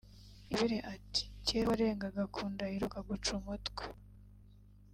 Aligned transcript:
Ingabire 0.49 0.77
ati 0.93 1.23
”Kera 1.45 1.67
ho 1.67 1.71
warengaga 1.71 2.23
ku 2.33 2.41
ndahiro 2.51 2.85
bakaguca 2.87 3.31
umutwe 3.39 3.83